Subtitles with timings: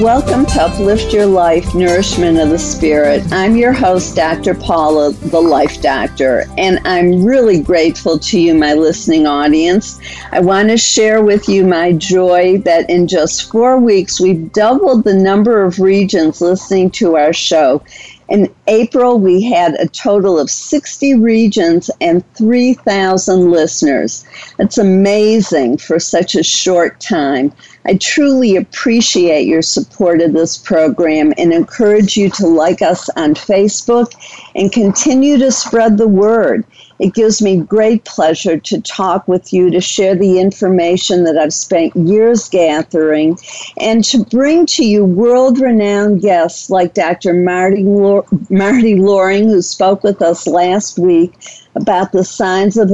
[0.00, 3.30] Welcome to Uplift Your Life, Nourishment of the Spirit.
[3.30, 4.54] I'm your host, Dr.
[4.54, 10.00] Paula, the Life Doctor, and I'm really grateful to you, my listening audience.
[10.32, 15.04] I want to share with you my joy that in just four weeks, we've doubled
[15.04, 17.82] the number of regions listening to our show.
[18.30, 24.24] In April, we had a total of 60 regions and 3,000 listeners.
[24.56, 27.52] That's amazing for such a short time.
[27.84, 33.34] I truly appreciate your support of this program and encourage you to like us on
[33.34, 34.12] Facebook
[34.54, 36.64] and continue to spread the word.
[37.00, 41.52] It gives me great pleasure to talk with you, to share the information that I've
[41.52, 43.36] spent years gathering,
[43.80, 47.34] and to bring to you world renowned guests like Dr.
[47.34, 51.32] Marti, Marti Loring, who spoke with us last week
[51.74, 52.90] about the signs of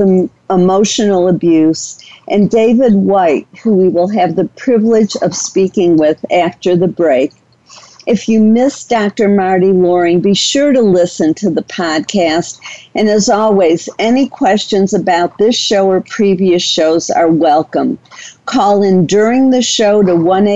[0.50, 6.76] emotional abuse, and David Whyte, who we will have the privilege of speaking with after
[6.76, 7.32] the break.
[8.06, 9.28] If you missed Dr.
[9.28, 12.58] Marti Loring, be sure to listen to the podcast.
[12.94, 17.98] And as always, any questions about this show or previous shows are welcome.
[18.46, 20.46] Call in during the show to 1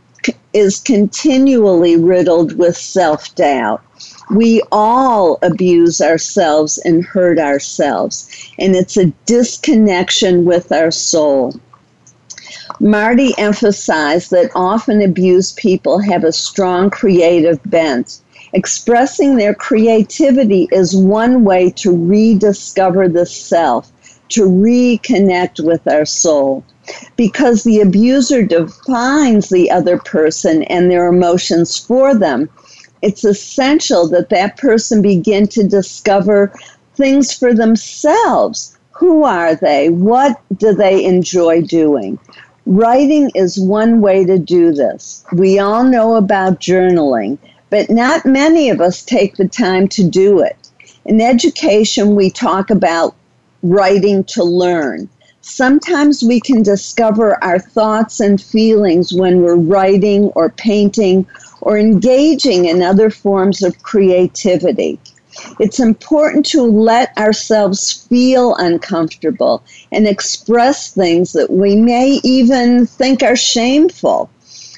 [0.53, 3.83] is continually riddled with self doubt.
[4.31, 8.27] We all abuse ourselves and hurt ourselves,
[8.57, 11.53] and it's a disconnection with our soul.
[12.79, 18.19] Marti emphasized that often abused people have a strong creative bent
[18.55, 23.91] Expressing their creativity is one way to rediscover the self,
[24.29, 26.63] to reconnect with our soul.
[27.17, 32.49] Because the abuser defines the other person and their emotions for them,
[33.01, 36.53] it's essential that that person begin to discover
[36.95, 38.77] things for themselves.
[38.91, 39.89] Who are they?
[39.89, 42.17] What do they enjoy doing?
[42.65, 45.25] Writing is one way to do this.
[45.33, 47.37] We all know about journaling
[47.69, 50.57] but not many of us take the time to do it.
[51.05, 53.15] In education, we talk about
[53.63, 55.09] writing to learn.
[55.41, 61.27] Sometimes we can discover our thoughts and feelings when we're writing or painting
[61.61, 64.99] or engaging in other forms of creativity.
[65.59, 69.61] It's important to let ourselves feel uncomfortable
[69.91, 74.29] and express things that we may even think are shameful.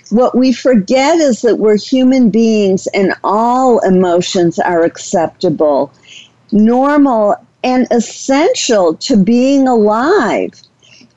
[0.09, 5.91] What we forget is that we're human beings and all emotions are acceptable,
[6.51, 10.51] normal, and essential to being alive.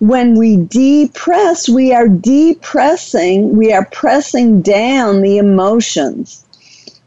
[0.01, 6.45] When we depress, we are depressing, we are pressing down the emotions.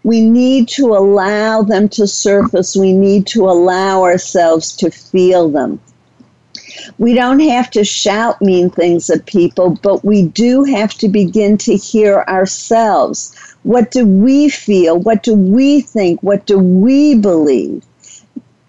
[0.04, 2.76] We need to allow them to surface.
[2.76, 5.80] We need to allow ourselves to feel them.
[6.98, 11.58] We don't have to shout mean things at people, but we do have to begin
[11.60, 13.36] to hear ourselves.
[13.64, 15.00] What do we feel?
[15.00, 16.22] What do we think?
[16.22, 17.84] What do we believe?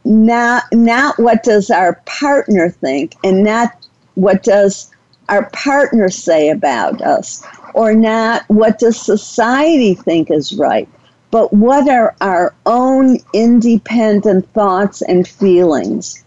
[0.04, 4.90] Not, not what does our partner think, and not what does
[5.28, 7.42] our partner say about us,
[7.74, 10.88] or not what does society think is right,
[11.30, 16.23] but what are our own independent thoughts and feelings?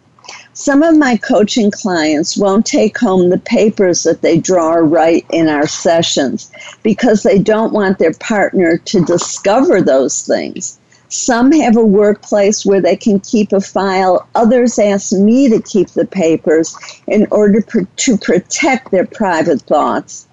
[0.59, 5.23] Some of my coaching clients won't take home the papers that they draw or write
[5.29, 6.49] in our sessions
[6.81, 10.79] because they don't want their partner to discover those things.
[11.09, 14.27] Some have a workplace where they can keep a file.
[14.33, 16.75] Others ask me to keep the papers
[17.05, 20.25] in order to protect their private thoughts.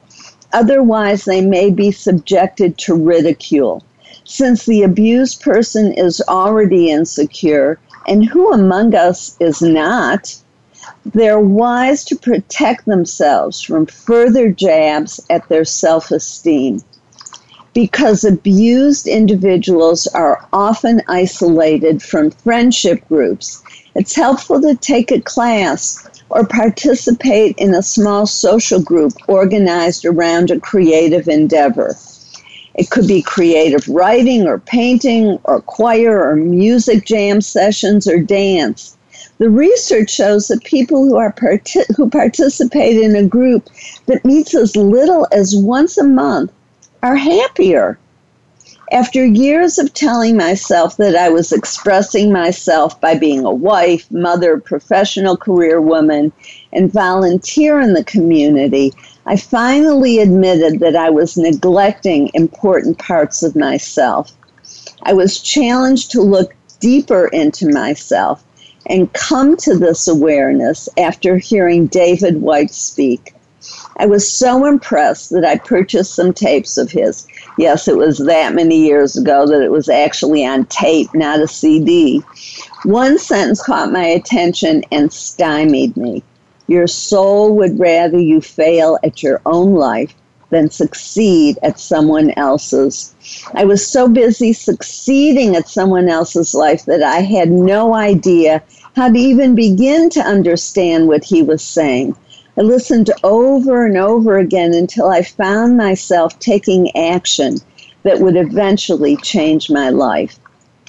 [0.54, 3.84] Otherwise, they may be subjected to ridicule.
[4.24, 10.36] Since the abused person is already insecure, and who among us is not,
[11.06, 16.82] they're wise to protect themselves from further jabs at their self esteem.
[17.72, 23.62] Because abused individuals are often isolated from friendship groups,
[23.94, 30.50] it's helpful to take a class or participate in a small social group organized around
[30.50, 31.96] a creative endeavor.
[32.74, 38.96] It could be creative writing or painting or choir or music jam sessions or dance.
[39.38, 41.34] The research shows that people who are
[41.96, 43.68] who participate in a group
[44.06, 46.52] that meets as little as once a month
[47.02, 47.98] are happier.
[48.92, 54.58] After years of telling myself that I was expressing myself by being a wife, mother,
[54.58, 56.32] professional career woman,
[56.72, 58.92] and volunteer in the community,
[59.24, 64.30] I finally admitted that I was neglecting important parts of myself.
[65.02, 68.44] I was challenged to look deeper into myself
[68.86, 73.34] and come to this awareness after hearing David Whyte speak.
[73.96, 77.26] I was so impressed that I purchased some tapes of his.
[77.56, 81.46] Yes, it was that many years ago that it was actually on tape, not a
[81.46, 82.22] CD.
[82.82, 86.24] One sentence caught my attention and stymied me.
[86.66, 90.14] Your soul would rather you fail at your own life
[90.50, 93.14] than succeed at someone else's.
[93.54, 98.62] I was so busy succeeding at someone else's life that I had no idea
[98.96, 102.16] how to even begin to understand what he was saying.
[102.56, 107.58] I listened over and over again until I found myself taking action
[108.04, 110.38] that would eventually change my life.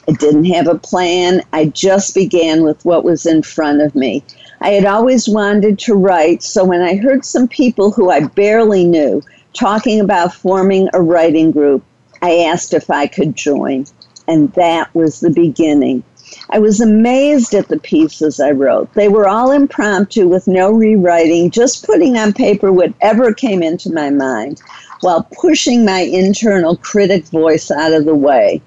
[0.07, 1.41] I didn't have a plan.
[1.53, 4.23] I just began with what was in front of me.
[4.61, 8.85] I had always wanted to write, so when I heard some people who I barely
[8.85, 9.23] knew
[9.53, 11.83] talking about forming a writing group,
[12.21, 13.85] I asked if I could join.
[14.27, 16.03] And that was the beginning.
[16.49, 18.93] I was amazed at the pieces I wrote.
[18.93, 24.09] They were all impromptu with no rewriting, just putting on paper whatever came into my
[24.09, 24.61] mind
[25.01, 28.61] while pushing my internal critic voice out of the way.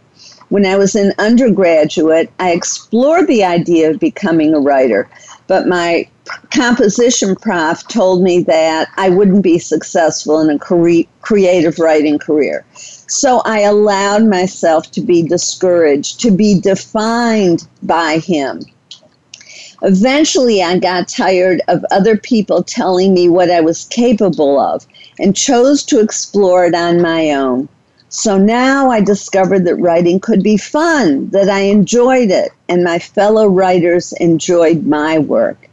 [0.48, 5.08] When I was an undergraduate, I explored the idea of becoming a writer,
[5.46, 6.08] but my
[6.52, 12.64] composition prof told me that I wouldn't be successful in a cre- creative writing career.
[12.74, 18.62] So I allowed myself to be discouraged, to be defined by him.
[19.82, 24.86] Eventually, I got tired of other people telling me what I was capable of
[25.20, 27.68] and chose to explore it on my own.
[28.08, 32.98] So now I discovered that writing could be fun, that I enjoyed it, and my
[32.98, 35.67] fellow writers enjoyed my work.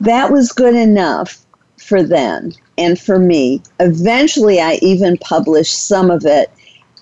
[0.00, 1.38] That was good enough
[1.78, 3.62] for them and for me.
[3.80, 6.50] Eventually, I even published some of it,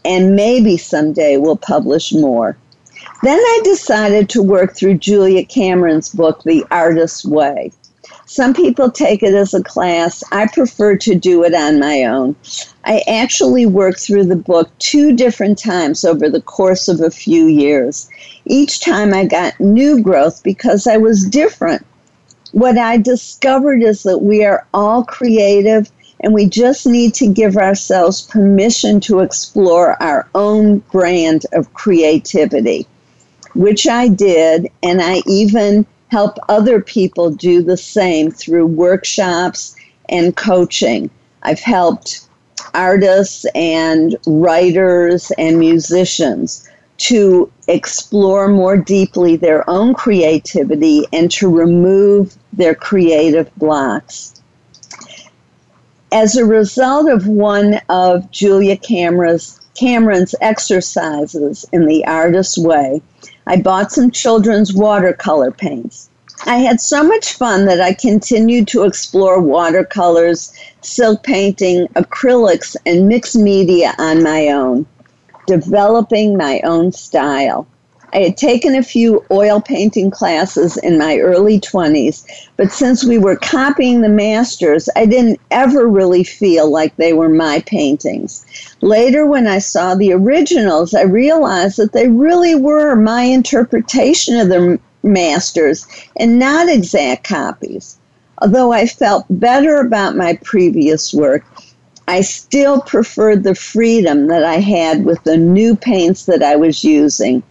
[0.05, 2.57] and maybe someday we'll publish more.
[3.23, 7.73] Then I decided to work through Julia Cameron's book, The Artist's Way.
[8.27, 10.23] Some people take it as a class.
[10.31, 12.37] I prefer to do it on my own.
[12.85, 17.47] I actually worked through the book two different times over the course of a few
[17.47, 18.09] years.
[18.47, 21.85] Each time I got new growth because I was different.
[22.55, 27.57] What I discovered is that we are all creative and we just need to give
[27.57, 32.87] ourselves permission to explore our own brand of creativity,
[33.57, 39.75] which I did, and I even help other people do the same through workshops
[40.09, 41.11] and coaching.
[41.43, 42.29] I've helped
[42.73, 46.69] artists and writers and musicians
[46.99, 54.35] to explore more deeply their own creativity and to remove their creative blocks
[56.15, 63.03] as a result of one of Julia Cameron's, Cameron's exercises in the artist's way,
[63.49, 66.09] I bought some children's watercolor paints.
[66.47, 73.09] I had so much fun that I continued to explore watercolors, silk painting, acrylics, and
[73.09, 74.87] mixed media on my own,
[75.49, 77.67] developing my own style.
[78.15, 82.25] I had taken a few oil painting classes in my early 20s,
[82.57, 87.29] but since we were copying the masters, I didn't ever really feel like they were
[87.29, 88.47] my paintings.
[88.81, 94.49] Later, when I saw the originals, I realized that they really were my interpretation of
[94.49, 95.85] the masters
[96.17, 97.99] and not exact copies.
[98.41, 101.45] Although I felt better about my previous work,
[102.07, 106.85] I still preferred the freedom that I had with the new paints that I was
[106.85, 107.43] using.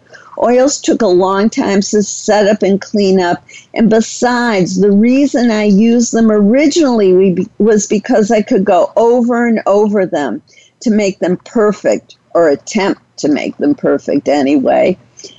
[0.42, 3.44] Oils took a long time to set up and clean up.
[3.74, 9.62] And besides, the reason I used them originally was because I could go over and
[9.66, 10.42] over them
[10.82, 14.98] to make them perfect or attempt to make them perfect anyway.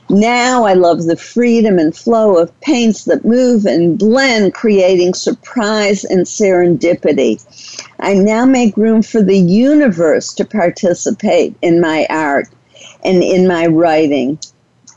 [0.08, 6.04] Now I love the freedom and flow of paints that move and blend, creating surprise
[6.04, 7.44] and serendipity.
[8.00, 12.48] I now make room for the universe to participate in my art
[13.02, 14.38] and in my writing.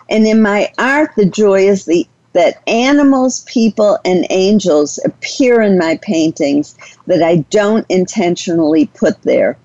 [0.09, 5.75] And in my art, the joy is the that animals, people, and angels appear in
[5.75, 6.75] my paintings
[7.07, 9.57] that I don't intentionally put there.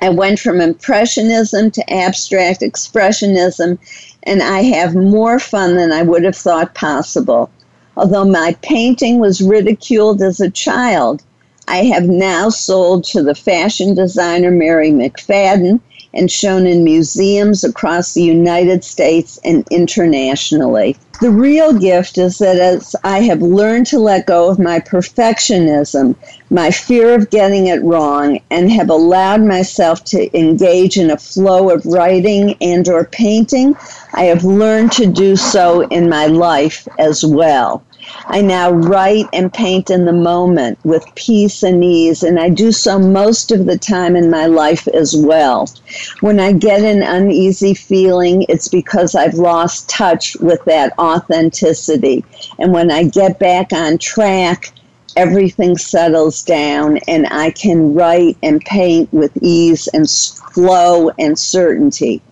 [0.00, 3.78] I went from Impressionism to abstract Expressionism,
[4.22, 7.50] and I have more fun than I would have thought possible.
[7.96, 11.22] Although my painting was ridiculed as a child,
[11.68, 15.78] I have now sold to the fashion designer Mary McFadden
[16.14, 20.96] and shown in museums across the United States and internationally.
[21.20, 26.16] The real gift is that as I have learned to let go of my perfectionism,
[26.50, 31.70] my fear of getting it wrong, and have allowed myself to engage in a flow
[31.70, 33.76] of writing and or painting,
[34.14, 37.84] I have learned to do so in my life as well.
[38.26, 42.72] I now write and paint in the moment with peace and ease, and I do
[42.72, 45.68] so most of the time in my life as well.
[46.20, 52.24] When I get an uneasy feeling, it's because I've lost touch with that authenticity.
[52.58, 54.72] And when I get back on track,
[55.16, 62.22] everything settles down and I can write and paint with ease and flow and certainty.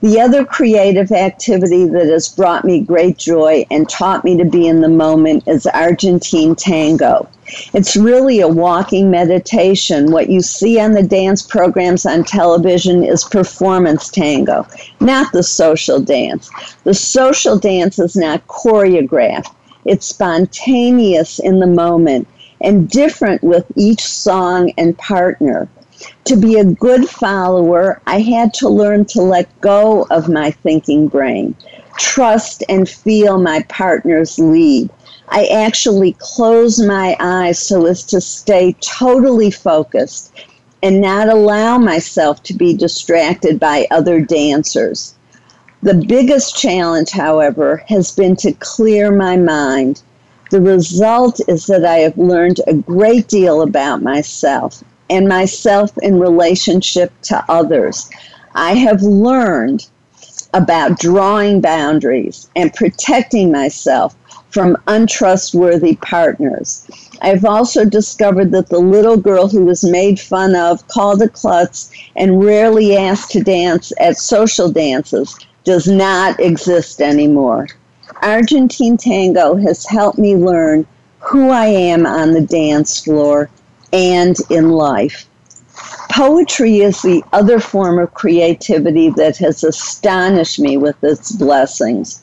[0.00, 4.68] The other creative activity that has brought me great joy and taught me to be
[4.68, 7.28] in the moment is Argentine tango.
[7.74, 10.12] It's really a walking meditation.
[10.12, 14.66] What you see on the dance programs on television is performance tango,
[15.00, 16.50] not the social dance.
[16.84, 19.52] The social dance is not choreographed,
[19.84, 22.28] it's spontaneous in the moment
[22.60, 25.68] and different with each song and partner.
[26.26, 31.08] To be a good follower, I had to learn to let go of my thinking
[31.08, 31.56] brain,
[31.96, 34.90] trust and feel my partner's lead.
[35.28, 40.32] I actually close my eyes so as to stay totally focused
[40.82, 45.14] and not allow myself to be distracted by other dancers.
[45.82, 50.02] The biggest challenge, however, has been to clear my mind.
[50.50, 56.18] The result is that I have learned a great deal about myself and myself in
[56.18, 58.08] relationship to others.
[58.54, 59.86] I have learned
[60.54, 64.16] about drawing boundaries and protecting myself
[64.50, 66.88] from untrustworthy partners.
[67.20, 71.90] I've also discovered that the little girl who was made fun of, called a klutz,
[72.16, 77.68] and rarely asked to dance at social dances does not exist anymore.
[78.22, 80.86] Argentine tango has helped me learn
[81.20, 83.50] who I am on the dance floor
[83.92, 85.28] and in life.
[86.10, 92.22] Poetry is the other form of creativity that has astonished me with its blessings.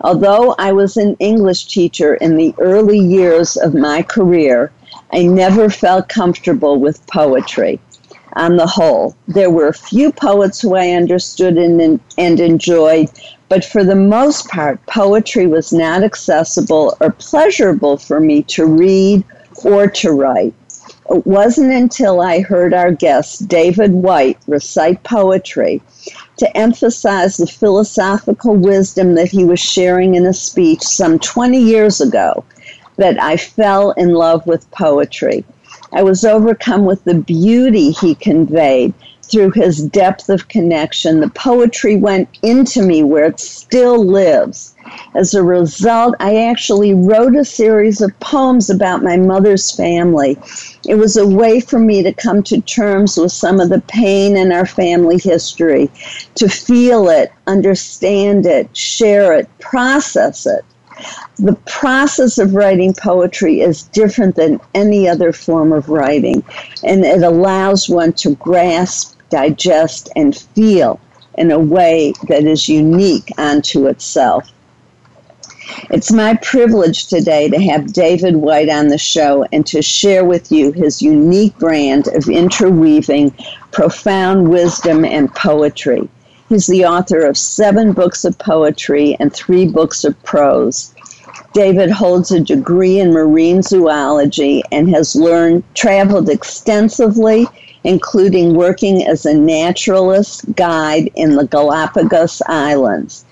[0.00, 4.72] Although I was an English teacher in the early years of my career,
[5.12, 7.80] I never felt comfortable with poetry.
[8.36, 9.16] on the whole.
[9.26, 13.08] There were few poets who I understood and, and enjoyed,
[13.48, 19.24] but for the most part, poetry was not accessible or pleasurable for me to read
[19.64, 20.52] or to write.
[21.10, 25.80] It wasn't until I heard our guest, David Whyte, recite poetry
[26.38, 32.00] to emphasize the philosophical wisdom that he was sharing in a speech some 20 years
[32.00, 32.44] ago
[32.96, 35.44] that I fell in love with poetry.
[35.92, 41.20] I was overcome with the beauty he conveyed through his depth of connection.
[41.20, 44.74] The poetry went into me where it still lives.
[45.16, 50.36] As a result, I actually wrote a series of poems about my mother's family.
[50.86, 54.36] It was a way for me to come to terms with some of the pain
[54.36, 55.90] in our family history,
[56.34, 60.64] to feel it, understand it, share it, process it.
[61.38, 66.44] The process of writing poetry is different than any other form of writing,
[66.84, 71.00] and it allows one to grasp digest, and feel
[71.36, 74.50] in a way that is unique unto itself.
[75.90, 80.50] It's my privilege today to have David Whyte on the show and to share with
[80.52, 83.32] you his unique brand of interweaving
[83.72, 86.08] profound wisdom and poetry.
[86.48, 90.94] He's the author of seven books of poetry and three books of prose.
[91.52, 97.46] David holds a degree in marine zoology and has learned, traveled extensively
[97.86, 103.24] including working as a naturalist guide in the Galapagos Islands.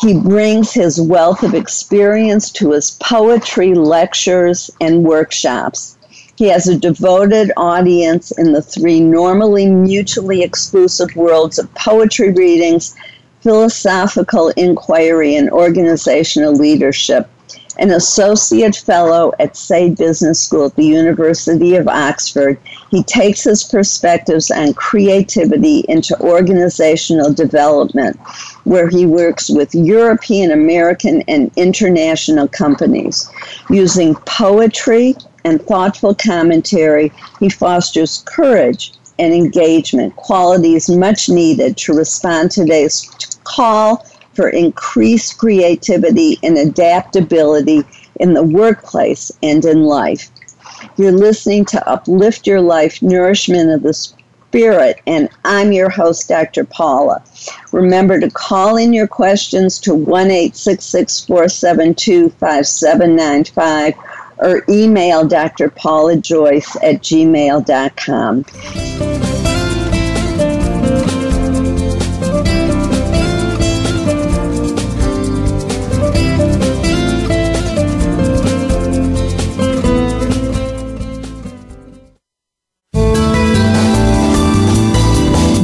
[0.00, 5.96] He brings his wealth of experience to his poetry lectures and workshops.
[6.36, 12.94] He has a devoted audience in the three normally mutually exclusive worlds of poetry readings,
[13.42, 17.28] philosophical inquiry, and organizational leadership
[17.78, 22.58] an associate fellow at Said Business School at the University of Oxford.
[22.90, 28.18] He takes his perspectives on creativity into organizational development,
[28.64, 33.30] where he works with European, American, and international companies.
[33.70, 42.50] Using poetry and thoughtful commentary, he fosters courage and engagement, qualities much needed to respond
[42.52, 43.08] to today's
[43.44, 47.84] call for increased creativity and adaptability
[48.16, 50.30] in the workplace and in life.
[50.96, 56.64] You're listening to Uplift Your Life Nourishment of the Spirit, and I'm your host, Dr.
[56.64, 57.22] Paula.
[57.72, 63.94] Remember to call in your questions to 1 472 5795
[64.38, 65.70] or email Dr.
[65.70, 68.44] Paula Joyce at gmail.com.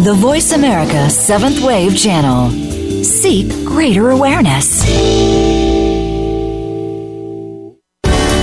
[0.08, 2.50] The Voice America Seventh Wave Channel.
[3.04, 4.82] Seek greater awareness.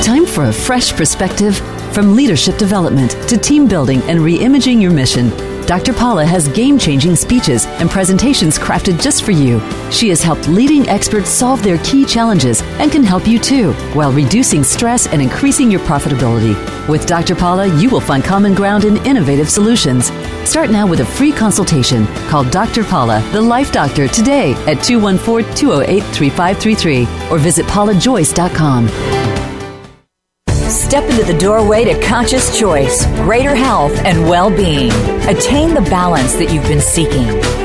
[0.06, 1.58] Time for a fresh perspective
[1.92, 5.32] from leadership development to team building and reimagining your mission.
[5.66, 5.94] Dr.
[5.94, 9.60] Paula has game changing speeches and presentations crafted just for you.
[9.90, 14.12] She has helped leading experts solve their key challenges and can help you too, while
[14.12, 16.54] reducing stress and increasing your profitability.
[16.88, 17.34] With Dr.
[17.34, 20.12] Paula, you will find common ground and innovative solutions.
[20.46, 22.06] Start now with a free consultation.
[22.28, 22.84] Call Dr.
[22.84, 28.88] Paula, the Life Doctor, today at 214 208 3533 or visit paulajoyce.com.
[30.70, 34.92] Step into the doorway to conscious choice, greater health, and well being.
[35.28, 37.65] Attain the balance that you've been seeking.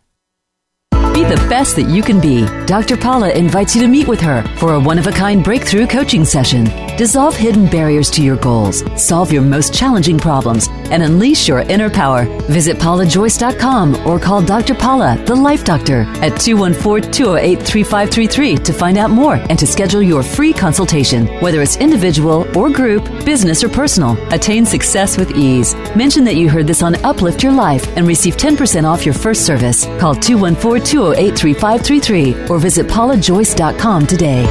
[1.13, 2.45] Be the best that you can be.
[2.65, 2.95] Dr.
[2.95, 6.23] Paula invites you to meet with her for a one of a kind breakthrough coaching
[6.23, 6.63] session.
[6.95, 11.89] Dissolve hidden barriers to your goals, solve your most challenging problems, and unleash your inner
[11.89, 12.23] power.
[12.43, 14.73] Visit paulajoyce.com or call Dr.
[14.73, 20.01] Paula, the Life Doctor, at 214 208 3533 to find out more and to schedule
[20.01, 24.17] your free consultation, whether it's individual or group, business or personal.
[24.33, 25.75] Attain success with ease.
[25.93, 29.45] Mention that you heard this on Uplift Your Life and receive 10% off your first
[29.45, 29.83] service.
[29.99, 34.45] Call 214 208 208 or visit paulajoyce.com today.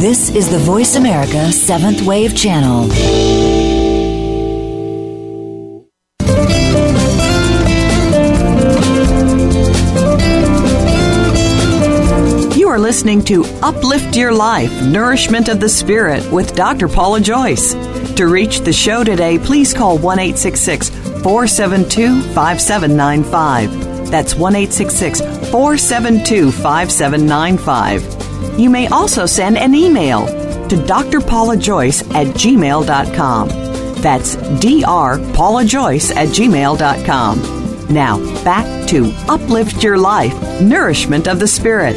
[0.00, 2.86] This is the Voice America Seventh Wave Channel.
[12.56, 16.88] You are listening to Uplift Your Life Nourishment of the Spirit with Dr.
[16.88, 17.74] Paula Joyce.
[18.16, 24.10] To reach the show today, please call 1 866 472 5795.
[24.12, 28.60] That's 1 472 5795.
[28.60, 30.24] You may also send an email
[30.68, 33.48] to drpaulajoyce at gmail.com.
[34.00, 37.92] That's drpaulajoyce at gmail.com.
[37.92, 41.96] Now, back to Uplift Your Life Nourishment of the Spirit.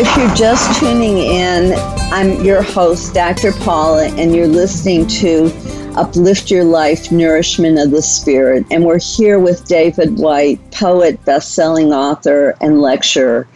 [0.00, 1.74] If you're just tuning in,
[2.10, 3.52] I'm your host, Dr.
[3.52, 5.52] Paula, and you're listening to
[5.96, 8.66] Uplift Your Life Nourishment of the Spirit.
[8.70, 13.48] And we're here with David Whyte, poet, best-selling author, and lecturer.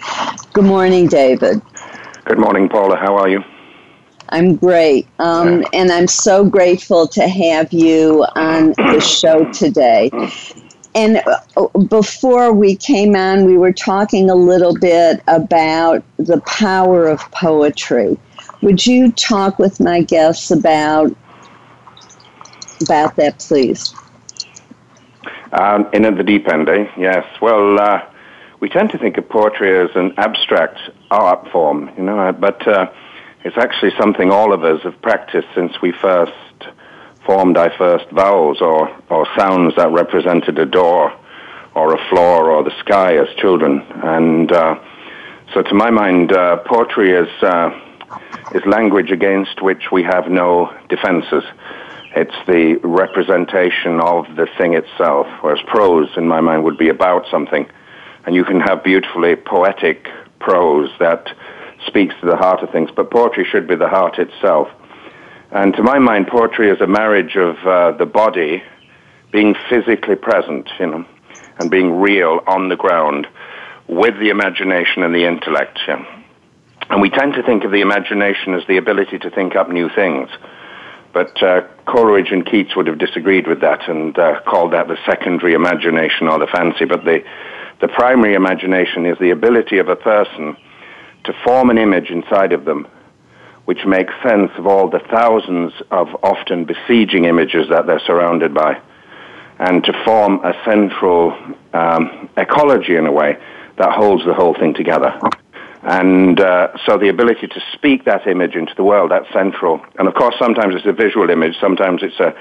[0.52, 1.60] Good morning, David.
[2.24, 2.96] Good morning, Paula.
[2.96, 3.42] How are you?
[4.30, 5.06] I'm great.
[5.18, 10.10] Um, and I'm so grateful to have you on the show today.
[10.94, 11.22] And
[11.56, 17.20] uh, before we came on, we were talking a little bit about the power of
[17.30, 18.18] poetry.
[18.62, 21.14] Would you talk with my guests about
[22.82, 23.94] about that, please?
[25.52, 26.90] Um, in at the deep end, eh?
[26.96, 27.26] Yes.
[27.40, 28.02] Well, uh,
[28.60, 30.78] we tend to think of poetry as an abstract
[31.10, 32.90] art form, you know, but uh,
[33.44, 36.32] it's actually something all of us have practiced since we first
[37.26, 41.12] formed our first vowels or, or sounds that represented a door
[41.74, 43.80] or a floor or the sky as children.
[44.02, 44.78] And uh,
[45.52, 47.70] so, to my mind, uh, poetry is, uh,
[48.54, 51.44] is language against which we have no defenses.
[52.14, 57.24] It's the representation of the thing itself, whereas prose, in my mind, would be about
[57.30, 57.66] something.
[58.26, 61.28] And you can have beautifully poetic prose that
[61.86, 64.68] speaks to the heart of things, but poetry should be the heart itself.
[65.50, 68.62] And to my mind, poetry is a marriage of uh, the body
[69.32, 71.04] being physically present, you know,
[71.58, 73.26] and being real on the ground
[73.88, 75.78] with the imagination and the intellect.
[75.88, 76.04] Yeah.
[76.90, 79.88] And we tend to think of the imagination as the ability to think up new
[79.88, 80.28] things.
[81.12, 84.96] But uh, Coleridge and Keats would have disagreed with that and uh, called that the
[85.04, 86.84] secondary imagination or the fancy.
[86.86, 87.22] But the,
[87.80, 90.56] the primary imagination is the ability of a person
[91.24, 92.86] to form an image inside of them
[93.64, 98.80] which makes sense of all the thousands of often besieging images that they're surrounded by,
[99.58, 101.32] and to form a central
[101.72, 103.36] um, ecology in a way
[103.78, 105.18] that holds the whole thing together.
[105.82, 109.80] And uh, so the ability to speak that image into the world, that's central.
[109.98, 112.34] And of course, sometimes it's a visual image, sometimes it's a,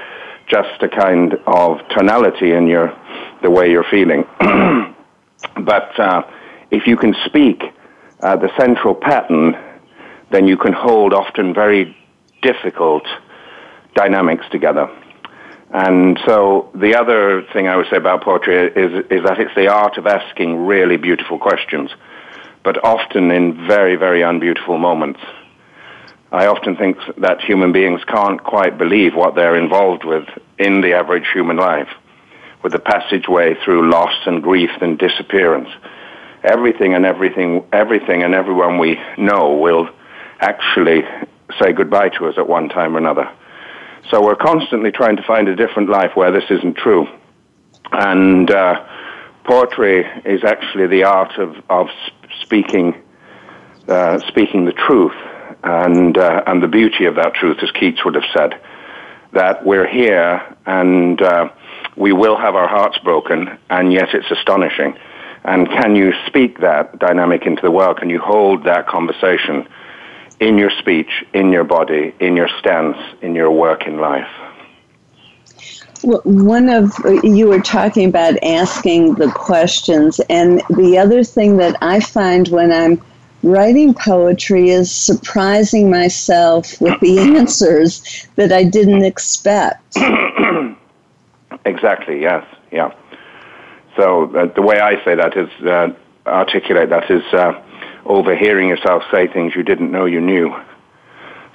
[0.47, 2.95] just a kind of tonality in your,
[3.41, 4.25] the way you're feeling.
[5.61, 6.23] but uh,
[6.69, 7.63] if you can speak
[8.21, 9.57] uh, the central pattern,
[10.29, 11.97] then you can hold often very
[12.43, 13.07] difficult
[13.95, 14.89] dynamics together.
[15.73, 19.69] And so the other thing I would say about poetry is, is that it's the
[19.69, 21.89] art of asking really beautiful questions,
[22.63, 25.19] but often in very, very unbeautiful moments.
[26.31, 30.93] I often think that human beings can't quite believe what they're involved with in the
[30.93, 31.89] average human life,
[32.63, 35.69] with the passageway through loss and grief and disappearance
[36.43, 39.89] everything and everything, everything and everyone we know will
[40.39, 41.03] actually
[41.59, 43.29] say goodbye to us at one time or another.
[44.09, 47.07] So we're constantly trying to find a different life where this isn't true.
[47.91, 48.85] And uh,
[49.43, 51.87] poetry is actually the art of, of
[52.51, 53.01] speaking,
[53.87, 55.15] uh, speaking the truth
[55.63, 58.59] and, uh, and the beauty of that truth, as Keats would have said,
[59.31, 61.49] that we're here and uh,
[61.95, 64.97] we will have our hearts broken, and yet it's astonishing
[65.43, 67.97] and can you speak that dynamic into the world?
[67.97, 69.67] Can you hold that conversation
[70.39, 74.29] in your speech, in your body, in your stance, in your work in life?
[76.03, 81.99] One of you were talking about asking the questions, and the other thing that I
[81.99, 83.01] find when I'm
[83.43, 89.97] writing poetry is surprising myself with the answers that I didn't expect.
[91.65, 92.21] exactly.
[92.21, 92.45] Yes.
[92.71, 92.93] Yeah.
[93.95, 95.89] So uh, the way I say that is uh,
[96.25, 97.61] articulate that is uh,
[98.05, 100.55] overhearing yourself say things you didn't know you knew.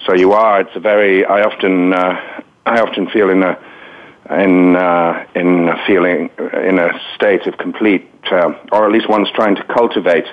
[0.05, 0.61] So you are.
[0.61, 1.25] It's a very.
[1.25, 1.93] I often.
[1.93, 3.59] Uh, I often feel in a
[4.31, 9.31] in uh, in a feeling in a state of complete, uh, or at least one's
[9.33, 10.27] trying to cultivate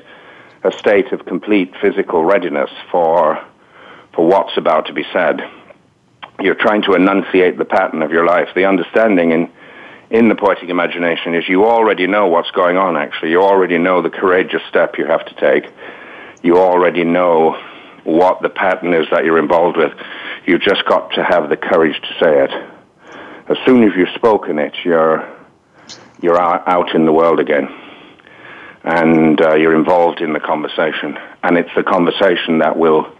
[0.63, 3.43] a state of complete physical readiness for
[4.13, 5.41] for what's about to be said.
[6.39, 9.51] You're trying to enunciate the pattern of your life, the understanding in
[10.09, 13.31] in the poetic imagination is you already know what's going on, actually.
[13.31, 15.71] You already know the courageous step you have to take.
[16.43, 17.59] You already know
[18.03, 19.93] what the pattern is that you're involved with.
[20.45, 22.72] You've just got to have the courage to say it.
[23.49, 25.27] As soon as you've spoken it, you're,
[26.21, 27.67] you're out in the world again.
[28.83, 33.11] and uh, you're involved in the conversation, and it's the conversation that will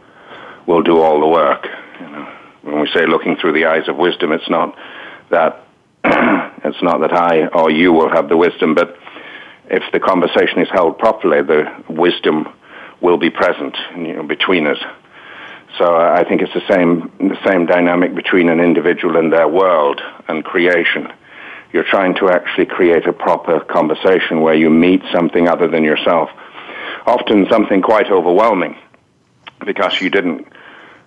[0.65, 1.67] will do all the work.
[1.99, 2.31] You know,
[2.62, 4.77] when we say looking through the eyes of wisdom, it's not
[5.29, 5.65] that
[6.03, 8.97] it's not that I or you will have the wisdom, but
[9.67, 12.47] if the conversation is held properly, the wisdom
[13.01, 14.77] will be present you know, between us.
[15.77, 20.01] So I think it's the same the same dynamic between an individual and their world
[20.27, 21.12] and creation.
[21.71, 26.29] You're trying to actually create a proper conversation where you meet something other than yourself.
[27.07, 28.77] Often something quite overwhelming
[29.65, 30.47] because you didn't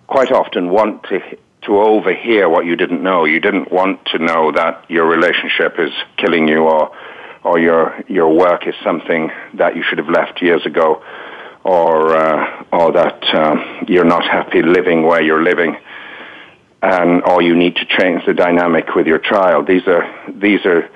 [0.09, 1.21] quite often want to
[1.63, 3.25] to overhear what you didn't know.
[3.25, 6.91] You didn't want to know that your relationship is killing you or
[7.45, 11.05] or your your work is something that you should have left years ago
[11.63, 15.77] or uh, or that uh, you're not happy living where you're living,
[16.83, 19.67] and or you need to change the dynamic with your child.
[19.67, 20.89] These are these are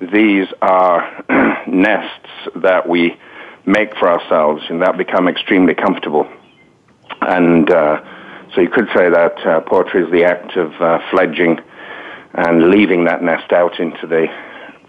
[0.00, 1.24] these are
[1.66, 3.16] nests that we
[3.64, 6.28] make for ourselves, and that become extremely comfortable.
[7.20, 8.02] And uh,
[8.54, 11.58] so you could say that uh, poetry is the act of uh, fledging
[12.34, 14.26] and leaving that nest out into the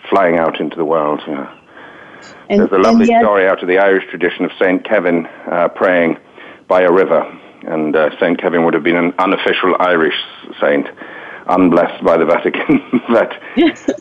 [0.09, 1.21] flying out into the world.
[2.49, 5.69] And, There's a lovely yet, story out of the Irish tradition of Saint Kevin uh,
[5.69, 6.17] praying
[6.67, 7.21] by a river,
[7.63, 10.15] and uh, Saint Kevin would have been an unofficial Irish
[10.59, 10.87] saint,
[11.47, 13.01] unblessed by the Vatican.
[13.09, 13.33] but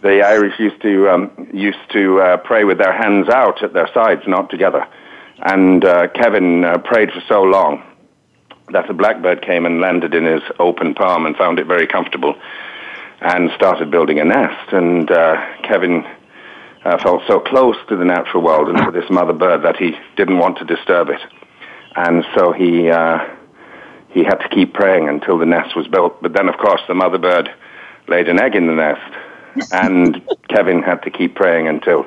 [0.03, 3.89] the Irish used to um, used to uh, pray with their hands out at their
[3.93, 4.87] sides, not together.
[5.39, 7.83] And uh, Kevin uh, prayed for so long
[8.71, 12.35] that a blackbird came and landed in his open palm and found it very comfortable
[13.21, 14.73] and started building a nest.
[14.73, 16.05] And uh, Kevin
[16.87, 19.91] uh, felt so close to the natural world and to this mother bird that he
[20.17, 21.21] didn't want to disturb it.
[21.97, 23.19] And so he, uh,
[24.11, 26.23] he had to keep praying until the nest was built.
[26.23, 27.51] But then, of course, the mother bird
[28.07, 32.07] laid an egg in the nest, and Kevin had to keep praying until,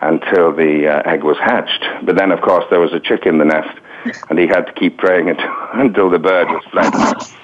[0.00, 1.84] until the uh, egg was hatched.
[2.04, 3.76] But then, of course, there was a chick in the nest,
[4.30, 7.36] and he had to keep praying until, until the bird was fledged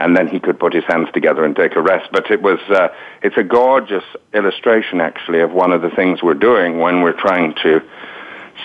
[0.00, 2.08] and then he could put his hands together and take a rest.
[2.10, 2.88] But it was, uh,
[3.22, 7.54] it's a gorgeous illustration actually of one of the things we're doing when we're trying
[7.62, 7.82] to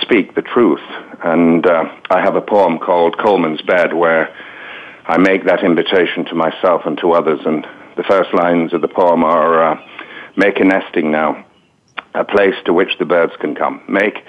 [0.02, 0.82] speak the truth.
[1.24, 4.34] And uh, I have a poem called Coleman's Bed where
[5.06, 7.42] I make that invitation to myself and to others.
[7.46, 7.68] And
[7.98, 9.88] the first lines of the poem are, uh,
[10.38, 11.46] make a nesting now,
[12.14, 13.84] a place to which the birds can come.
[13.90, 14.24] Make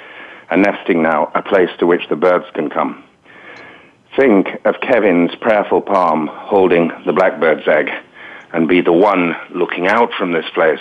[0.51, 3.05] a nesting now, a place to which the birds can come.
[4.17, 7.91] Think of Kevin's prayerful palm holding the blackbird's egg
[8.51, 10.81] and be the one looking out from this place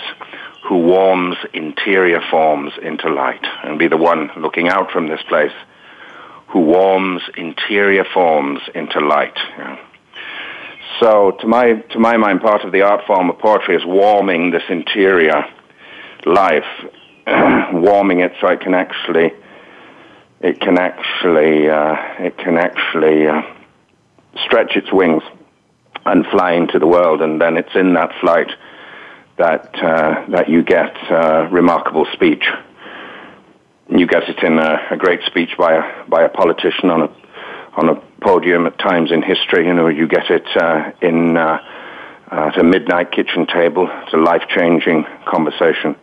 [0.66, 5.52] who warms interior forms into light and be the one looking out from this place
[6.48, 9.36] who warms interior forms into light.
[10.98, 14.50] So to my, to my mind, part of the art form of poetry is warming
[14.50, 15.44] this interior
[16.24, 16.64] life,
[17.26, 19.30] warming it so it can actually
[20.46, 23.42] it can actually uh, it can actually uh,
[24.44, 25.22] stretch its wings
[26.04, 28.50] and fly into the world, and then it's in that flight
[29.38, 32.44] that uh, that you get uh, remarkable speech.
[33.88, 37.10] You get it in a, a, great speech by a by a politician on a
[37.76, 39.66] on a podium at times in history.
[39.66, 41.58] You know, you get it uh, in uh,
[42.30, 43.88] at a midnight kitchen table.
[44.04, 45.96] It's a life changing conversation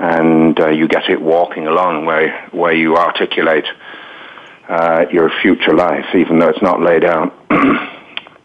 [0.00, 3.66] and uh, you get it walking along where where you articulate
[4.68, 7.34] uh, your future life, even though it's not laid out.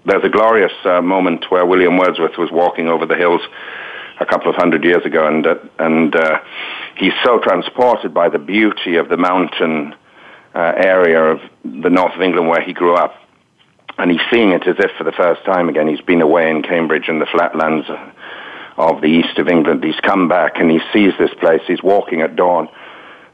[0.05, 3.41] There's a glorious uh, moment where William Wordsworth was walking over the hills
[4.19, 6.39] a couple of hundred years ago, and uh, and uh,
[6.97, 9.95] he's so transported by the beauty of the mountain
[10.53, 13.15] uh, area of the north of England where he grew up,
[13.97, 15.87] and he's seeing it as if for the first time again.
[15.87, 17.87] He's been away in Cambridge and the flatlands
[18.77, 19.83] of the east of England.
[19.83, 21.61] He's come back and he sees this place.
[21.67, 22.69] He's walking at dawn,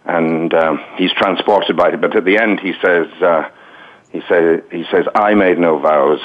[0.06, 2.02] and um, he's transported by it.
[2.02, 3.50] But at the end, he says, uh,
[4.12, 6.20] he says, he says, I made no vows,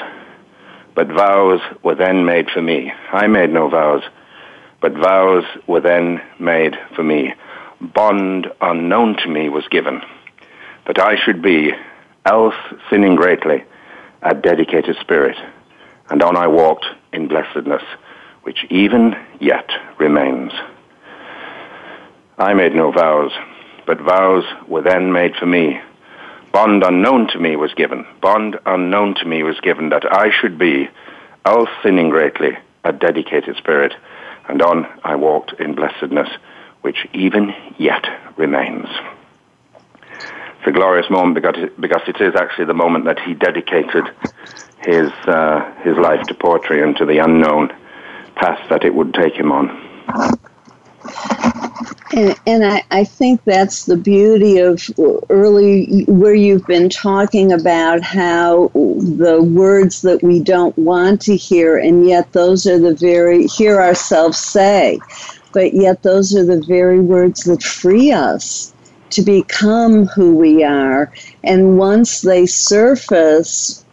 [0.93, 2.91] but vows were then made for me.
[3.11, 4.03] I made no vows,
[4.81, 7.33] but vows were then made for me.
[7.79, 10.01] Bond unknown to me was given,
[10.87, 11.71] that I should be,
[12.25, 12.55] else
[12.89, 13.63] sinning greatly,
[14.21, 15.37] a dedicated spirit.
[16.09, 17.83] And on I walked in blessedness
[18.47, 20.53] which even yet remains.
[22.37, 23.33] I made no vows,
[23.85, 25.81] but vows were then made for me.
[26.53, 28.07] Bond unknown to me was given.
[28.21, 30.87] Bond unknown to me was given that I should be,
[31.43, 33.93] else sinning greatly, a dedicated spirit.
[34.47, 36.29] And on I walked in blessedness,
[36.83, 38.05] which even yet
[38.37, 38.87] remains.
[40.13, 44.05] It's a glorious moment because because it is actually the moment that he dedicated
[44.85, 47.73] his, uh, his life to poetry and to the unknown
[48.39, 49.69] path that it would take him on.
[52.13, 54.89] And, and I, I think that's the beauty of
[55.29, 61.77] early, where you've been talking about how the words that we don't want to hear,
[61.77, 64.99] and yet those are the very, hear ourselves say,
[65.51, 68.73] but yet those are the very words that free us
[69.09, 71.11] to become who we are.
[71.43, 73.85] And once they surface,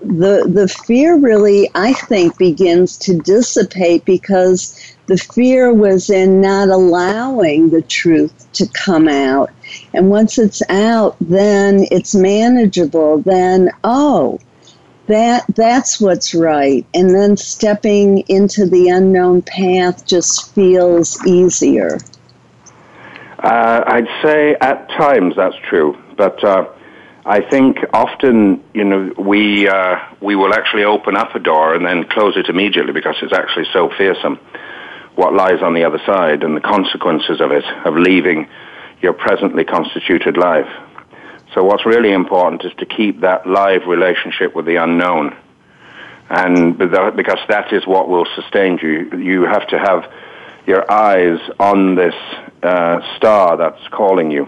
[0.00, 6.68] the the fear really I think begins to dissipate because the fear was in not
[6.68, 9.50] allowing the truth to come out.
[9.94, 13.18] And once it's out, then it's manageable.
[13.18, 14.40] Then, oh,
[15.06, 16.84] that that's what's right.
[16.92, 21.98] And then stepping into the unknown path just feels easier.
[23.38, 26.66] Uh, I'd say at times that's true, but uh,
[27.28, 31.84] I think often, you know, we uh, we will actually open up a door and
[31.84, 34.38] then close it immediately because it's actually so fearsome
[35.16, 38.46] what lies on the other side and the consequences of it, of leaving
[39.02, 40.70] your presently constituted life.
[41.52, 45.36] So what's really important is to keep that live relationship with the unknown.
[46.30, 50.12] And because that is what will sustain you, you have to have
[50.64, 52.14] your eyes on this
[52.62, 54.46] uh, star that's calling you,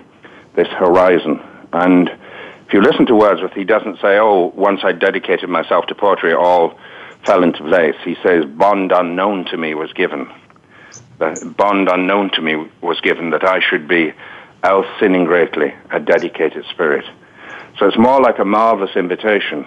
[0.54, 1.40] this horizon.
[1.72, 2.10] And
[2.68, 6.32] if you listen to Wordsworth, he doesn't say, oh, once I dedicated myself to poetry,
[6.32, 6.78] all
[7.24, 7.96] fell into place.
[8.04, 10.30] He says, bond unknown to me was given
[11.18, 14.12] the bond unknown to me was given that I should be,
[14.62, 17.04] else sinning greatly, a dedicated spirit.
[17.78, 19.66] So it's more like a marvelous invitation.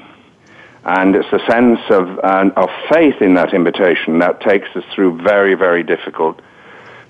[0.83, 5.53] And it's the sense of, of faith in that invitation that takes us through very,
[5.53, 6.41] very difficult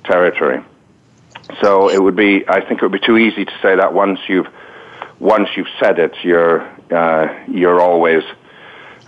[0.03, 0.61] territory.
[1.61, 4.19] So it would be, I think it would be too easy to say that once
[4.27, 4.47] you've,
[5.21, 8.23] once you've said it, you're, uh, you're always,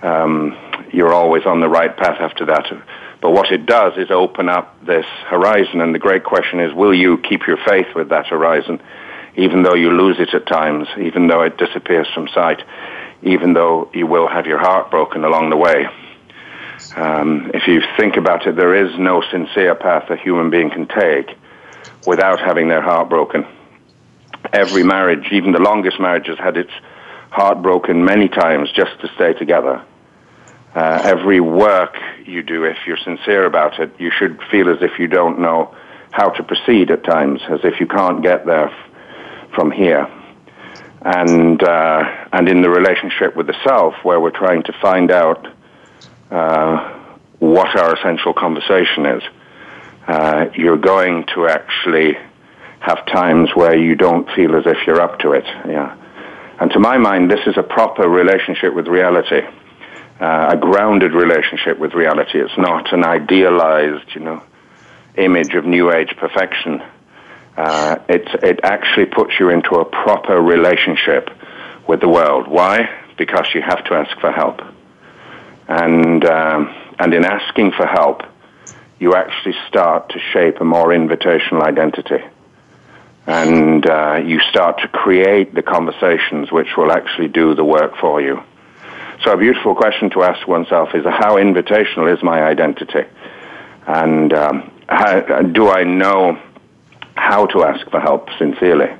[0.04, 0.56] um,
[0.91, 2.71] you're always on the right path after that.
[3.19, 6.93] But what it does is open up this horizon, and the great question is, will
[6.93, 8.80] you keep your faith with that horizon,
[9.36, 12.62] even though you lose it at times, even though it disappears from sight,
[13.23, 15.88] even though you will have your heart broken along the way?
[16.95, 20.86] Um, if you think about it, there is no sincere path a human being can
[20.86, 21.36] take
[22.06, 23.47] without having their heart broken.
[24.54, 26.72] Every marriage, even the longest marriage, has had its
[27.32, 29.84] heart broken many times just to stay together.
[30.76, 35.00] Uh, every work you do, if you're sincere about it, you should feel as if
[35.00, 35.76] you don't know
[36.12, 40.08] how to proceed at times, as if you can't get there f- from here.
[41.02, 45.48] And uh, and in the relationship with the self, where we're trying to find out
[46.30, 47.00] uh,
[47.39, 49.24] what our essential conversation is,
[50.08, 52.18] uh, you're going to actually
[52.84, 55.46] have times where you don't feel as if you're up to it.
[55.67, 55.98] Yeah.
[56.60, 59.41] And to my mind, this is a proper relationship with reality
[60.19, 62.39] uh, a grounded relationship with reality.
[62.39, 64.43] It's not an idealized, you know,
[65.15, 66.82] image of New Age perfection.
[67.58, 71.30] Uh, it, it actually puts you into a proper relationship
[71.88, 72.48] with the world.
[72.48, 72.89] Why?
[73.17, 74.62] Because you have to ask for help.
[75.67, 78.22] And, um, and in asking for help,
[79.00, 82.24] you actually start to shape a more invitational identity.
[83.26, 88.22] And uh, you start to create the conversations which will actually do the work for
[88.22, 88.44] you.
[89.24, 93.08] So a beautiful question to ask oneself is how invitational is my identity?
[93.88, 96.38] And um, how, do I know
[97.16, 98.92] how to ask for help sincerely?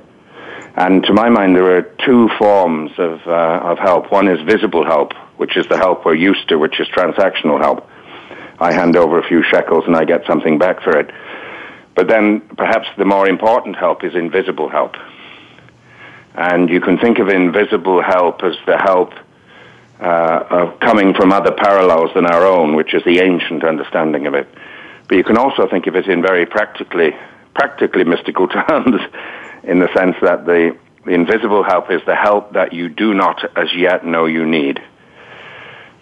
[0.76, 4.10] And to my mind, there are two forms of, uh, of help.
[4.10, 7.88] One is visible help, which is the help we're used to, which is transactional help.
[8.58, 11.10] I hand over a few shekels and I get something back for it.
[11.94, 14.96] But then perhaps the more important help is invisible help.
[16.34, 19.12] And you can think of invisible help as the help
[20.00, 24.48] uh, coming from other parallels than our own, which is the ancient understanding of it.
[25.08, 27.14] But you can also think of it in very practically,
[27.54, 29.00] practically mystical terms,
[29.62, 33.44] in the sense that the, the invisible help is the help that you do not
[33.56, 34.82] as yet know you need.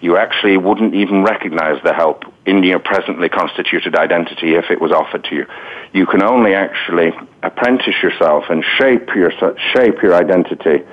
[0.03, 4.93] You actually wouldn't even recognize the help in your presently constituted identity if it was
[4.93, 5.47] offered to you.
[5.95, 7.12] You can only actually
[7.43, 9.33] apprentice yourself and shape your,
[9.73, 10.85] shape your identity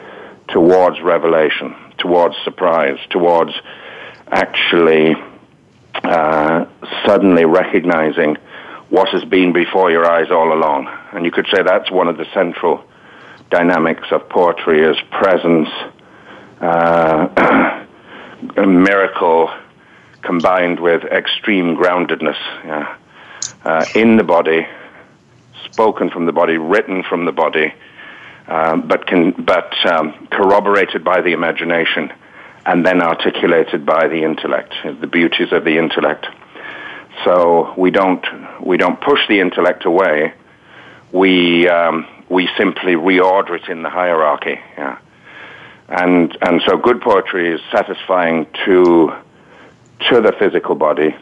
[0.47, 3.51] towards revelation towards surprise, towards
[4.27, 5.15] actually
[6.03, 6.65] uh,
[7.05, 8.35] suddenly recognizing
[8.89, 10.87] what has been before your eyes all along.
[11.13, 12.83] And you could say that's one of the central
[13.51, 15.69] dynamics of poetry is presence,
[16.61, 17.78] uh,
[18.65, 19.49] miracle
[20.21, 22.37] combined with extreme groundedness.
[22.65, 22.95] Yeah.
[23.63, 24.67] Uh, in the body,
[25.71, 27.73] spoken from the body, written from the body,
[28.47, 32.11] um, but can, but um, corroborated by the imagination
[32.65, 36.27] and then articulated by the intellect, the beauties of the intellect.
[37.25, 38.25] So we don't
[38.61, 40.33] we don't push the intellect away.
[41.11, 44.59] we um, we simply reorder it in the hierarchy.
[44.77, 44.99] Yeah,
[45.89, 49.13] and and so good poetry is satisfying to
[50.09, 51.15] to the physical body,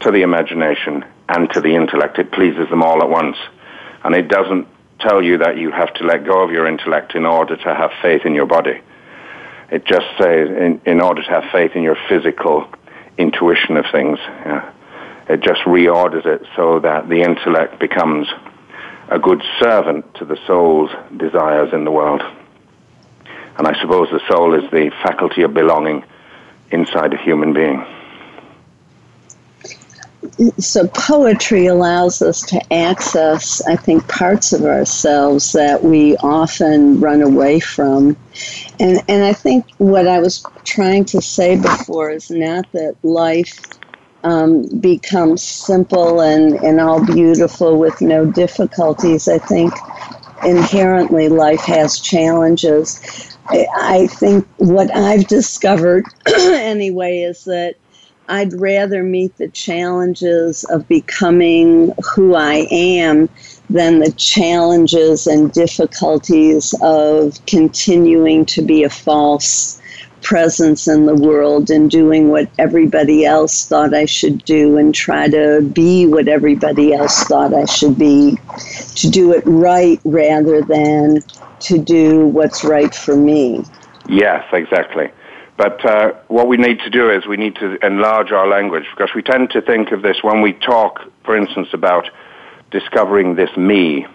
[0.00, 2.18] to the imagination, and to the intellect.
[2.18, 3.36] It pleases them all at once,
[4.04, 4.66] and it doesn't
[5.00, 7.90] tell you that you have to let go of your intellect in order to have
[8.02, 8.80] faith in your body.
[9.70, 12.66] It just says in, in order to have faith in your physical
[13.18, 14.18] intuition of things.
[14.18, 14.72] Yeah.
[15.28, 18.26] It just reorders it so that the intellect becomes
[19.10, 22.22] a good servant to the soul's desires in the world.
[23.58, 26.04] And I suppose the soul is the faculty of belonging
[26.70, 27.84] inside a human being.
[30.58, 37.22] So, poetry allows us to access, I think, parts of ourselves that we often run
[37.22, 38.16] away from.
[38.78, 43.58] And, and I think what I was trying to say before is not that life
[44.22, 49.28] um, becomes simple and, and all beautiful with no difficulties.
[49.28, 49.72] I think
[50.44, 53.36] inherently life has challenges.
[53.50, 57.76] I, think what I've discovered, anyway, is that
[58.28, 63.28] I'd rather meet the challenges of becoming who I am
[63.70, 69.80] than the challenges and difficulties of continuing to be a false
[70.22, 75.28] presence in the world and doing what everybody else thought I should do and try
[75.28, 78.38] to be what everybody else thought I should be,
[78.96, 81.22] to do it right rather than
[81.60, 83.64] to do what's right for me.
[84.08, 85.10] Yes, exactly.
[85.56, 89.12] But uh, what we need to do is we need to enlarge our language because
[89.14, 92.08] we tend to think of this when we talk, for instance, about
[92.70, 94.06] discovering this me,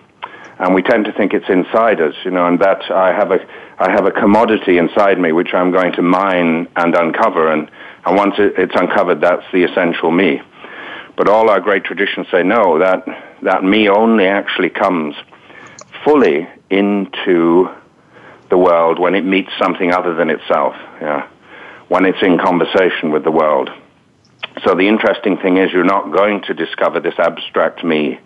[0.60, 3.46] and we tend to think it's inside us, you know, and that I have a
[3.84, 7.70] I have a commodity inside me which I'm going to mine and uncover, and
[8.06, 10.42] and once it's uncovered, that's the essential me.
[11.16, 13.06] But all our great traditions say no, that
[13.42, 15.16] that me only actually comes
[16.04, 17.70] fully into
[18.50, 20.76] the world when it meets something other than itself.
[21.02, 21.28] Yeah
[21.94, 23.70] when it's in conversation with the world.
[24.66, 28.20] So the interesting thing is you're not going to discover this abstract me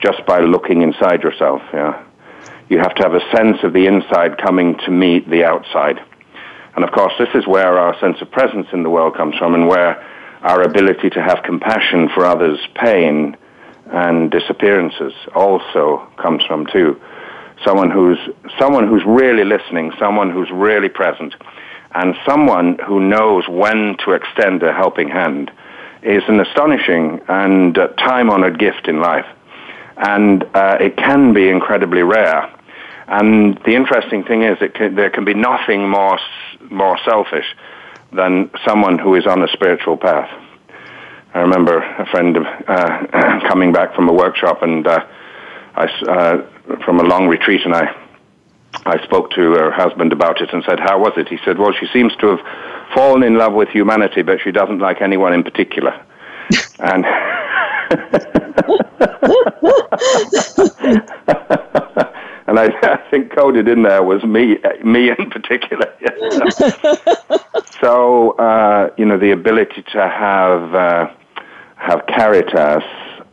[0.00, 1.62] just by looking inside yourself.
[1.72, 2.04] Yeah?
[2.70, 5.98] You have to have a sense of the inside coming to meet the outside.
[6.76, 9.54] And of course, this is where our sense of presence in the world comes from
[9.54, 10.00] and where
[10.42, 13.36] our ability to have compassion for others' pain
[13.86, 16.98] and disappearances also comes from too.
[17.64, 18.18] Someone who's,
[18.56, 21.34] someone who's really listening, someone who's really present
[21.92, 25.50] and someone who knows when to extend a helping hand
[26.04, 29.26] is an astonishing and uh, time-honored gift in life.
[29.96, 32.48] And uh, it can be incredibly rare.
[33.10, 36.16] And the interesting thing is, it can, there can be nothing more,
[36.70, 37.56] more selfish
[38.12, 40.30] than someone who is on a spiritual path.
[41.34, 45.04] I remember a friend uh, coming back from a workshop and uh,
[45.74, 47.94] I, uh, from a long retreat, and I
[48.86, 51.28] I spoke to her husband about it and said, How was it?
[51.28, 52.40] He said, Well, she seems to have
[52.94, 56.00] fallen in love with humanity, but she doesn't like anyone in particular.
[56.78, 57.04] and.
[62.50, 65.94] and I, I, think coded in there was me, me in particular.
[67.80, 71.10] so, uh, you know, the ability to have uh,
[71.76, 72.82] have caritas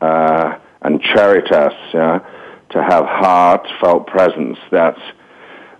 [0.01, 4.59] uh, and charitas, to have heartfelt presence.
[4.71, 5.01] That's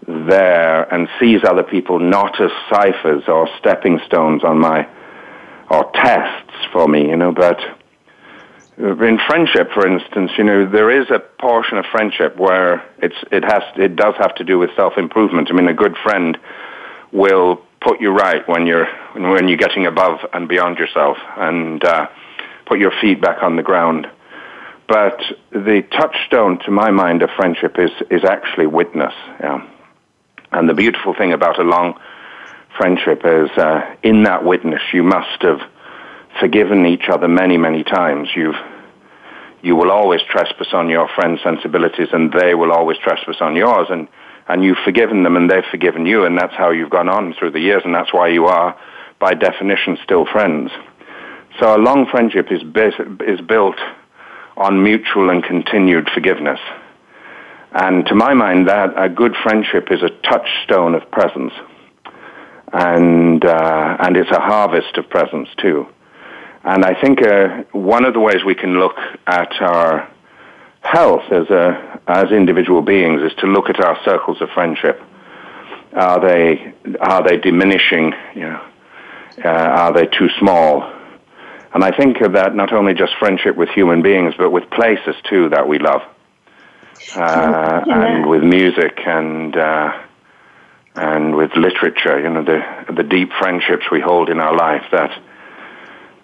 [0.07, 4.87] there and sees other people not as ciphers or stepping stones on my
[5.69, 7.59] or tests for me, you know, but
[8.77, 13.43] in friendship, for instance, you know, there is a portion of friendship where it's it
[13.43, 15.49] has it does have to do with self improvement.
[15.49, 16.37] I mean, a good friend
[17.11, 22.07] will put you right when you're when you're getting above and beyond yourself, and uh,
[22.67, 24.07] put your feet back on the ground.
[24.87, 25.19] But
[25.51, 29.13] the touchstone, to my mind, of friendship is is actually witness.
[29.39, 29.67] Yeah.
[30.51, 31.99] And the beautiful thing about a long
[32.77, 35.59] friendship is uh, in that witness you must have
[36.39, 38.29] forgiven each other many, many times.
[38.35, 38.55] You've
[39.61, 43.87] you will always trespass on your friend's sensibilities and they will always trespass on yours
[43.89, 44.07] and
[44.47, 47.51] and you've forgiven them and they've forgiven you and that's how you've gone on through
[47.51, 48.79] the years and that's why you are
[49.19, 50.71] by definition still friends.
[51.59, 52.61] So a long friendship is
[53.27, 53.77] is built
[54.55, 56.59] on mutual and continued forgiveness.
[57.71, 61.53] And to my mind, that a good friendship is a touchstone of presence,
[62.71, 65.87] and uh, and it's a harvest of presence too.
[66.67, 70.11] And I think uh, one of the ways we can look at our
[70.81, 75.01] health as a as individual beings is to look at our circles of friendship.
[75.93, 78.13] Are they are they diminishing?
[78.35, 78.65] You know,
[79.45, 80.91] uh, are they too small?
[81.73, 85.15] And I think of that not only just friendship with human beings, but with places
[85.29, 86.01] too that we love
[87.15, 90.03] uh, and with music and uh,
[90.95, 92.19] and with literature.
[92.19, 95.17] You know, the the deep friendships we hold in our life that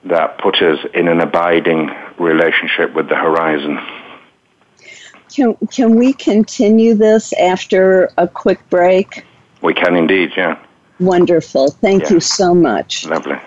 [0.05, 1.89] that put us in an abiding
[2.19, 3.79] relationship with the horizon.
[5.33, 9.25] Can can we continue this after a quick break?
[9.61, 10.59] We can indeed, yeah.
[10.99, 11.71] Wonderful.
[11.71, 12.13] Thank yeah.
[12.13, 13.05] you so much.
[13.07, 13.39] Lovely.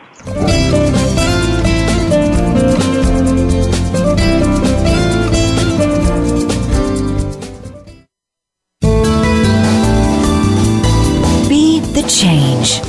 [11.48, 12.80] Be the change.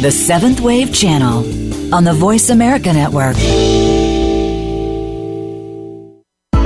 [0.00, 3.36] The Seventh Wave Channel on the Voice America Network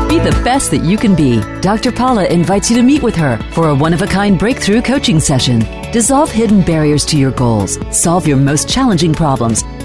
[0.08, 1.92] Be the best that you can be, Dr.
[1.92, 5.20] Paula invites you to meet with her for a one of a kind breakthrough coaching
[5.20, 5.60] session.
[5.92, 9.62] Dissolve hidden barriers to your goals, solve your most challenging problems,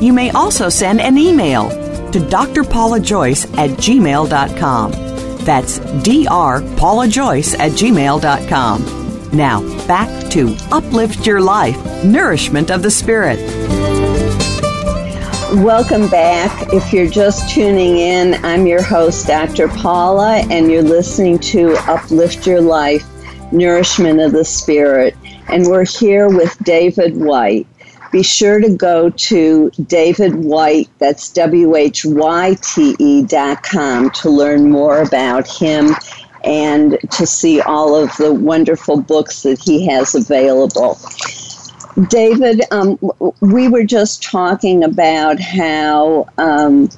[0.00, 1.68] you may also send an email
[2.12, 4.90] to drpaulajoyce at gmail.com.
[5.44, 9.02] That's drpaulajoyce at gmail.com.
[9.32, 13.38] Now, back to Uplift Your Life Nourishment of the Spirit.
[15.64, 16.72] Welcome back.
[16.72, 19.68] If you're just tuning in, I'm your host, Dr.
[19.68, 23.06] Paula, and you're listening to Uplift Your Life
[23.52, 25.16] Nourishment of the Spirit.
[25.48, 27.66] And we're here with David Whyte
[28.12, 34.10] be sure to go to David Whyte, that's W H Y T E dot com,
[34.10, 35.90] to learn more about him
[36.44, 40.98] and to see all of the wonderful books that he has available.
[42.08, 42.98] David, um,
[43.40, 46.88] we were just talking about how um,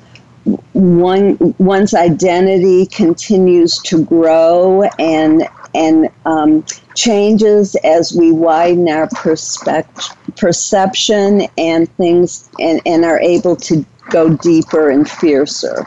[0.73, 6.65] one one's identity continues to grow and and um,
[6.95, 14.37] changes as we widen our perspective perception and things and, and are able to go
[14.37, 15.87] deeper and fiercer.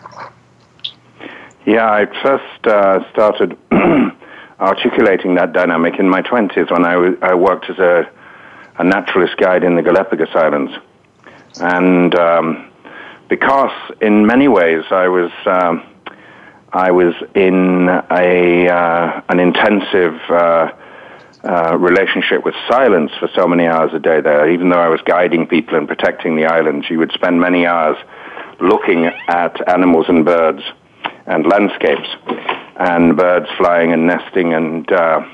[1.65, 3.57] Yeah, I first uh, started
[4.59, 8.09] articulating that dynamic in my 20s when I, w- I worked as a,
[8.77, 10.71] a naturalist guide in the Galapagos Islands.
[11.59, 12.71] And um,
[13.27, 13.71] because
[14.01, 15.83] in many ways I was, um,
[16.71, 20.71] I was in a, uh, an intensive uh,
[21.43, 24.49] uh, relationship with silence for so many hours a day there.
[24.49, 27.97] Even though I was guiding people and protecting the island, you would spend many hours
[28.59, 30.61] looking at animals and birds
[31.25, 32.09] and landscapes
[32.77, 35.25] and birds flying and nesting and uh,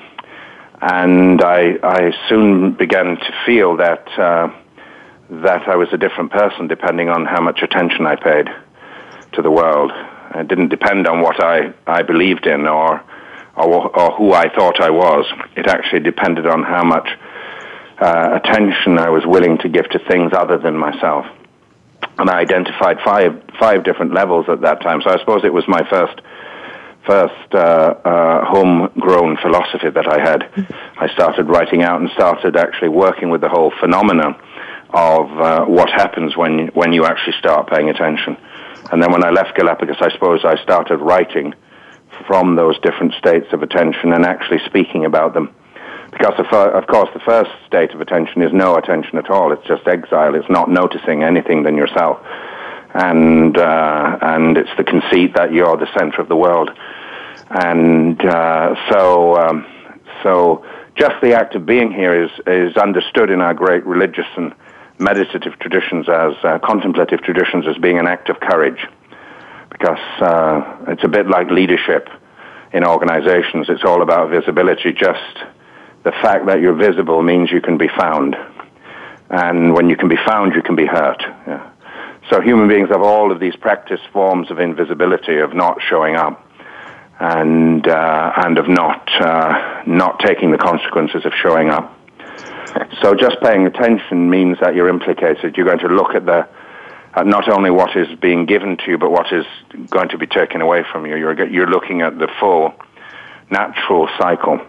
[0.81, 4.49] and I, I soon began to feel that uh,
[5.29, 8.49] that I was a different person depending on how much attention I paid
[9.34, 9.91] to the world.
[10.36, 13.03] It didn't depend on what I, I believed in or
[13.55, 15.25] or, or who I thought I was.
[15.55, 17.07] It actually depended on how much
[18.01, 21.25] uh, attention I was willing to give to things other than myself.
[22.17, 25.01] And I identified five five different levels at that time.
[25.03, 26.19] So I suppose it was my first
[27.05, 30.67] first uh, uh, homegrown philosophy that I had.
[30.97, 34.36] I started writing out and started actually working with the whole phenomenon
[34.89, 38.38] of uh, what happens when when you actually start paying attention.
[38.91, 41.53] And then when I left Galapagos, I suppose I started writing
[42.28, 45.53] from those different states of attention and actually speaking about them.
[46.11, 49.51] Because, of course, the first state of attention is no attention at all.
[49.51, 50.36] It's just exile.
[50.36, 52.19] It's not noticing anything than yourself.
[52.93, 56.69] And, uh, and it's the conceit that you're the center of the world.
[57.49, 59.65] And uh, so, um,
[60.21, 60.63] so
[60.95, 64.53] just the act of being here is, is understood in our great religious and
[65.04, 68.88] meditative traditions as uh, contemplative traditions as being an act of courage
[69.70, 72.08] because uh, it's a bit like leadership
[72.72, 73.68] in organizations.
[73.70, 74.93] It's all about visibility.
[74.93, 75.36] Just
[76.04, 78.36] the fact that you're visible means you can be found.
[79.30, 81.22] And when you can be found, you can be hurt.
[81.47, 81.70] Yeah.
[82.30, 86.47] So human beings have all of these practice forms of invisibility, of not showing up
[87.20, 91.97] and uh, and of not uh, not taking the consequences of showing up.
[93.01, 95.55] So just paying attention means that you're implicated.
[95.57, 96.47] You're going to look at the
[97.15, 99.45] at not only what is being given to you, but what is
[99.89, 101.15] going to be taken away from you.
[101.15, 102.74] You're you're looking at the full
[103.51, 104.59] natural cycle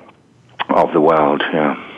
[0.68, 1.42] of the world.
[1.52, 1.90] Yeah.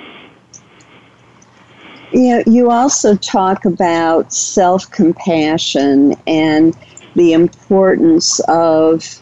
[2.13, 6.77] You know, you also talk about self compassion and
[7.15, 9.21] the importance of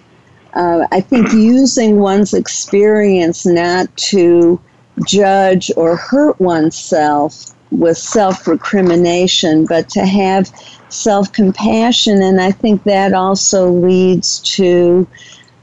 [0.55, 4.61] uh, I think using one's experience not to
[5.07, 10.51] judge or hurt oneself with self recrimination, but to have
[10.89, 12.23] self compassion.
[12.23, 15.07] And I think that also leads to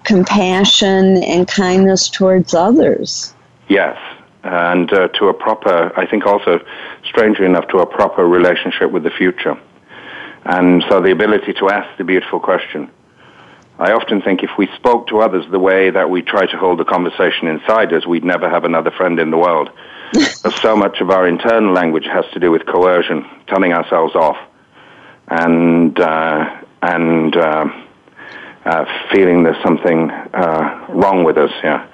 [0.03, 3.33] compassion and kindness towards others.
[3.69, 3.97] Yes.
[4.43, 6.59] And uh, to a proper, I think also,
[7.05, 9.55] strangely enough, to a proper relationship with the future.
[10.45, 12.89] And so the ability to ask the beautiful question
[13.81, 16.77] I often think if we spoke to others the way that we try to hold
[16.77, 19.71] the conversation inside us, we'd never have another friend in the world.
[20.61, 24.37] so much of our internal language has to do with coercion, telling ourselves off,
[25.29, 27.65] and uh, and uh,
[28.65, 31.51] uh, feeling there's something uh, wrong with us.
[31.63, 31.87] Yeah,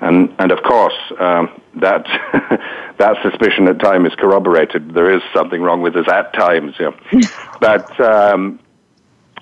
[0.00, 2.06] and and of course um, that
[2.96, 4.94] that suspicion at times is corroborated.
[4.94, 6.74] There is something wrong with us at times.
[6.80, 6.92] Yeah,
[7.60, 8.60] but um,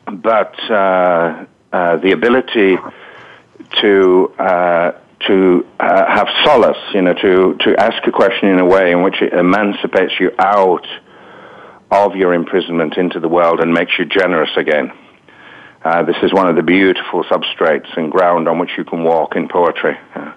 [0.06, 0.58] but
[1.72, 2.76] uh, the ability
[3.80, 4.92] to uh,
[5.26, 9.02] to uh, have solace, you know, to to ask a question in a way in
[9.02, 10.86] which it emancipates you out
[11.90, 14.92] of your imprisonment into the world and makes you generous again.
[15.84, 19.36] Uh, this is one of the beautiful substrates and ground on which you can walk
[19.36, 19.96] in poetry.
[20.14, 20.32] Uh,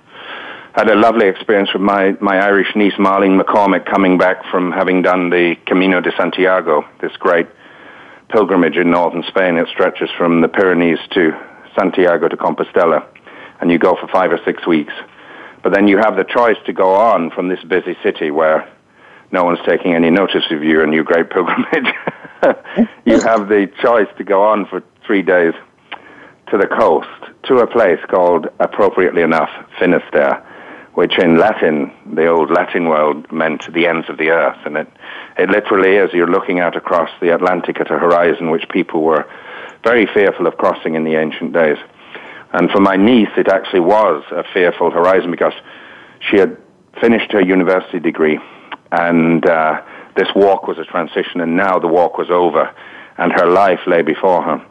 [0.76, 4.72] I had a lovely experience with my, my Irish niece, Marlene McCormick, coming back from
[4.72, 7.48] having done the Camino de Santiago, this great
[8.30, 9.58] pilgrimage in northern Spain.
[9.58, 11.32] It stretches from the Pyrenees to
[11.78, 13.06] Santiago de Compostela,
[13.60, 14.94] and you go for five or six weeks.
[15.62, 18.72] But then you have the choice to go on from this busy city where
[19.32, 21.94] no one's taking any notice of you and your great pilgrimage.
[23.06, 25.54] you have the choice to go on for three days
[26.50, 27.08] to the coast,
[27.44, 30.46] to a place called, appropriately enough, Finisterre,
[30.94, 34.58] which in Latin, the old Latin world, meant the ends of the earth.
[34.66, 34.88] And it,
[35.38, 39.30] it literally as you're looking out across the Atlantic at a horizon which people were
[39.84, 41.78] very fearful of crossing in the ancient days.
[42.52, 45.54] And for my niece, it actually was a fearful horizon because
[46.30, 46.58] she had
[47.00, 48.40] finished her university degree
[48.92, 49.82] and uh,
[50.16, 52.74] this walk was a transition and now the walk was over
[53.18, 54.66] and her life lay before her.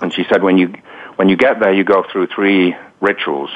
[0.00, 0.74] And she said when you,
[1.16, 3.50] when you get there, you go through three rituals.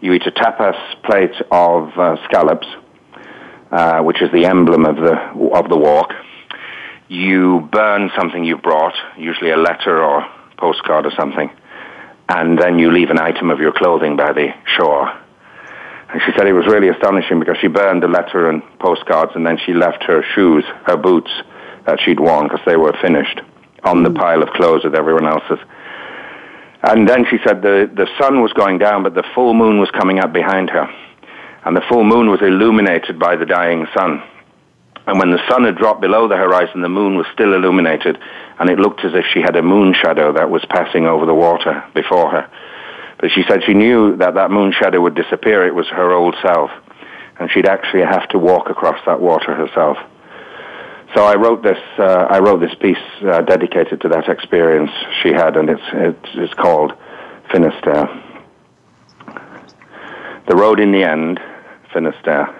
[0.00, 2.66] You eat a tapas plate of uh, scallops,
[3.70, 5.14] uh, which is the emblem of the
[5.54, 6.14] of the walk.
[7.08, 10.26] You burn something you brought, usually a letter or
[10.56, 11.50] postcard or something,
[12.30, 15.12] and then you leave an item of your clothing by the shore.
[16.08, 19.46] And she said it was really astonishing because she burned the letter and postcards, and
[19.46, 21.30] then she left her shoes, her boots
[21.84, 23.42] that she'd worn because they were finished
[23.84, 25.58] on the pile of clothes with everyone else's.
[26.82, 29.90] And then she said the, the sun was going down, but the full moon was
[29.90, 30.88] coming up behind her.
[31.64, 34.22] And the full moon was illuminated by the dying sun.
[35.06, 38.18] And when the sun had dropped below the horizon, the moon was still illuminated,
[38.58, 41.34] and it looked as if she had a moon shadow that was passing over the
[41.34, 42.50] water before her.
[43.18, 45.66] But she said she knew that that moon shadow would disappear.
[45.66, 46.70] It was her old self.
[47.38, 49.98] And she'd actually have to walk across that water herself.
[51.14, 51.78] So I wrote this.
[51.98, 54.92] Uh, I wrote this piece uh, dedicated to that experience
[55.22, 56.92] she had, and it's it's, it's called
[57.50, 58.08] Finisterre.
[60.46, 61.40] The road in the end,
[61.92, 62.54] Finisterre.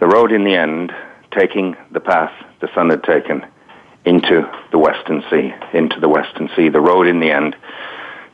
[0.00, 0.92] The road in the end,
[1.30, 3.44] taking the path the sun had taken
[4.06, 6.70] into the Western Sea, into the Western Sea.
[6.70, 7.56] The road in the end,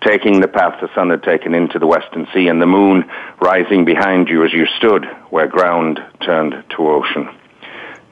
[0.06, 3.84] taking the path the sun had taken into the Western Sea, and the moon rising
[3.84, 7.28] behind you as you stood where ground turned to ocean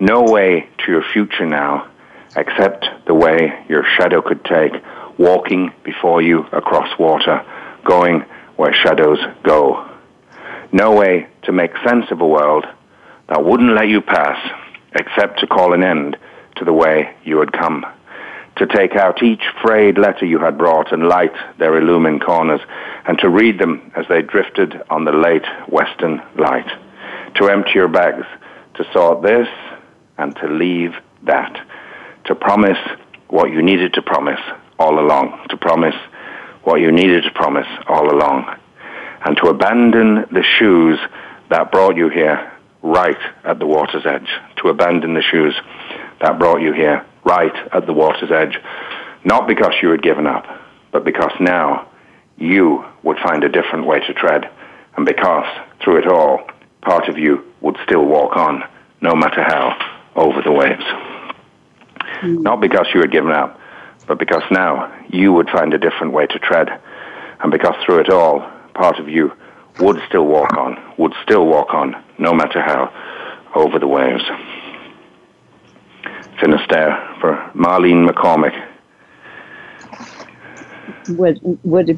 [0.03, 1.89] no way to your future now
[2.35, 4.73] except the way your shadow could take,
[5.17, 7.47] walking before you across water,
[7.85, 8.25] going
[8.57, 9.89] where shadows go.
[10.73, 12.67] No way to make sense of a world
[13.29, 14.39] that wouldn't let you pass
[14.93, 16.17] except to call an end
[16.57, 17.87] to the way you had come.
[18.57, 22.61] To take out each frayed letter you had brought and light their illumined corners,
[23.07, 26.69] and to read them as they drifted on the late western light
[27.37, 28.27] to empty your bags,
[28.75, 29.49] to sort this
[30.19, 30.95] and to leave
[31.25, 31.67] that,
[32.25, 32.79] to promise
[33.29, 34.41] what you needed to promise
[34.79, 35.95] all along, to promise
[36.65, 38.57] what you needed to promise all along,
[39.25, 40.99] and to abandon the shoes
[41.49, 42.53] that brought you here
[42.83, 45.55] right at the water's edge, to abandon the shoes
[46.21, 48.59] that brought you here right at the water's edge,
[49.25, 50.47] not because you had given up,
[50.91, 51.89] but because now
[52.37, 54.51] you would find a different way to tread,
[54.97, 55.47] and because
[55.83, 56.41] through it all,
[56.81, 58.65] part of you would still walk on,
[59.01, 59.77] no matter how,
[60.17, 60.85] over the waves.
[62.23, 62.43] Mm.
[62.43, 63.59] Not because you had given up,
[64.07, 66.69] but because now you would find a different way to tread,
[67.41, 68.41] and because through it all,
[68.75, 69.33] part of you
[69.81, 72.93] would still walk on, would still walk on, no matter how,
[73.55, 74.25] over the waves.
[76.41, 78.69] Finisterre for Marlene McCormick.
[81.09, 81.89] What, what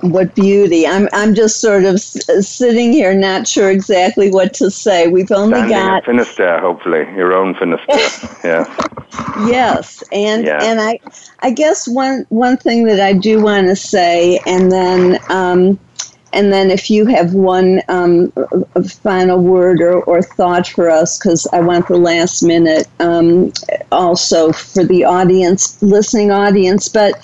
[0.00, 0.86] what beauty!
[0.86, 5.08] I'm I'm just sort of sitting here, not sure exactly what to say.
[5.08, 8.38] We've only Standing got Finisterre, hopefully your own Finisterre.
[8.44, 9.46] yeah.
[9.46, 10.62] Yes, and yeah.
[10.62, 11.00] and I
[11.40, 15.18] I guess one one thing that I do want to say, and then.
[15.28, 15.78] Um,
[16.34, 18.32] and then, if you have one um,
[19.02, 23.52] final word or, or thought for us, because I want the last minute um,
[23.92, 26.88] also for the audience, listening audience.
[26.88, 27.14] But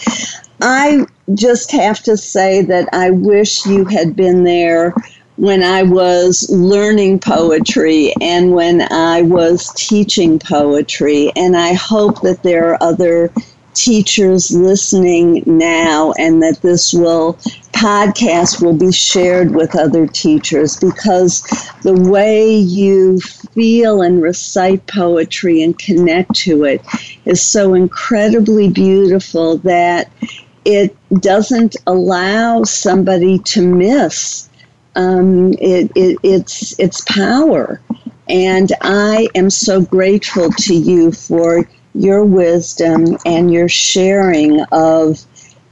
[0.63, 4.95] I just have to say that I wish you had been there
[5.37, 11.33] when I was learning poetry and when I was teaching poetry.
[11.35, 13.33] And I hope that there are other
[13.73, 17.35] teachers listening now and that this will
[17.73, 21.41] podcast will be shared with other teachers because
[21.83, 26.85] the way you feel and recite poetry and connect to it
[27.25, 30.11] is so incredibly beautiful that
[30.65, 34.49] it doesn't allow somebody to miss
[34.97, 37.81] um, it, it, its its power.
[38.29, 45.25] And I am so grateful to you for your wisdom and your sharing of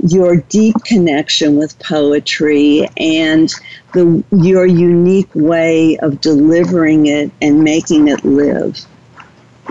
[0.04, 3.52] your deep connection with poetry and
[3.94, 8.78] the, your unique way of delivering it and making it live.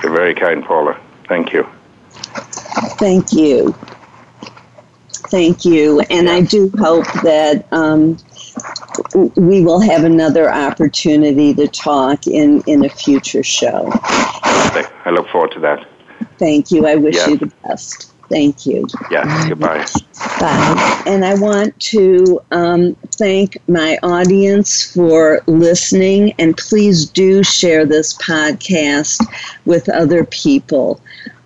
[0.03, 0.99] You're very kind, Paula.
[1.27, 1.67] Thank you.
[2.99, 3.75] Thank you.
[5.29, 6.01] Thank you.
[6.09, 8.17] And I do hope that um,
[9.35, 13.89] we will have another opportunity to talk in, in a future show.
[13.93, 15.87] I look forward to that.
[16.37, 16.85] Thank you.
[16.85, 17.27] I wish yeah.
[17.27, 18.11] you the best.
[18.29, 18.85] Thank you.
[19.09, 19.85] Yeah, goodbye.
[20.39, 21.03] Bye.
[21.05, 28.13] And I want to um, thank my audience for listening, and please do share this
[28.17, 29.25] podcast
[29.65, 30.99] with other people.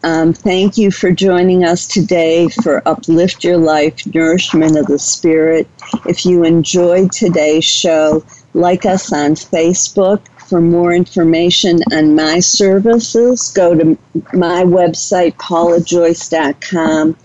[0.04, 5.68] Um, thank you for joining us today for Uplift Your Life Nourishment of the Spirit.
[6.08, 8.24] If you enjoyed today's show,
[8.54, 10.22] like us on Facebook.
[10.48, 13.98] For more information on my services, go to
[14.34, 17.16] my website, paulajoyce.com.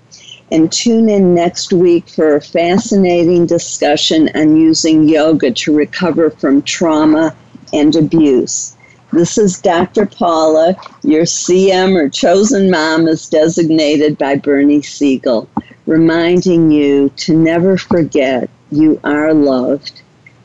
[0.51, 6.63] and tune in next week for a fascinating discussion on using yoga to recover from
[6.63, 7.35] trauma
[7.73, 8.77] and abuse.
[9.13, 10.07] This is Dr.
[10.07, 15.49] Paula, your CM or chosen mom as designated by Bernie Siegel,
[15.87, 20.03] reminding you to never forget you are loved.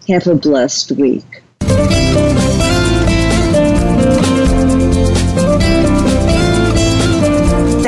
[0.08, 1.39] Have a blessed week.